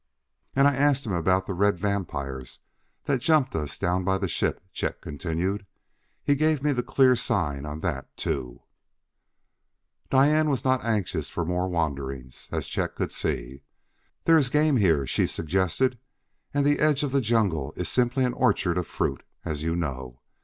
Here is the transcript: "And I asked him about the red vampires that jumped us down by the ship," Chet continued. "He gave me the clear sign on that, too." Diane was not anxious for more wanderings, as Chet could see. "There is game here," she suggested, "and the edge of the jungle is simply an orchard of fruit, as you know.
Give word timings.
"And 0.55 0.67
I 0.67 0.73
asked 0.73 1.05
him 1.05 1.11
about 1.11 1.45
the 1.45 1.53
red 1.53 1.77
vampires 1.77 2.59
that 3.03 3.21
jumped 3.21 3.55
us 3.55 3.77
down 3.77 4.03
by 4.03 4.17
the 4.17 4.27
ship," 4.27 4.65
Chet 4.73 4.99
continued. 4.99 5.67
"He 6.23 6.33
gave 6.33 6.63
me 6.63 6.71
the 6.71 6.81
clear 6.81 7.15
sign 7.15 7.67
on 7.67 7.81
that, 7.81 8.17
too." 8.17 8.63
Diane 10.09 10.49
was 10.49 10.65
not 10.65 10.83
anxious 10.83 11.29
for 11.29 11.45
more 11.45 11.69
wanderings, 11.69 12.49
as 12.51 12.67
Chet 12.67 12.95
could 12.95 13.11
see. 13.11 13.61
"There 14.23 14.37
is 14.37 14.49
game 14.49 14.77
here," 14.77 15.05
she 15.05 15.27
suggested, 15.27 15.99
"and 16.51 16.65
the 16.65 16.79
edge 16.79 17.03
of 17.03 17.11
the 17.11 17.21
jungle 17.21 17.71
is 17.75 17.87
simply 17.87 18.25
an 18.25 18.33
orchard 18.33 18.79
of 18.79 18.87
fruit, 18.87 19.21
as 19.45 19.61
you 19.61 19.75
know. 19.75 20.19